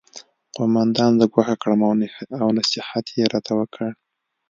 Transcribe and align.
قومندان 0.55 1.11
زه 1.19 1.25
ګوښه 1.33 1.55
کړم 1.61 1.79
او 2.43 2.47
نصیحت 2.59 3.05
یې 3.17 3.23
راته 3.33 3.53
وکړ 3.59 3.89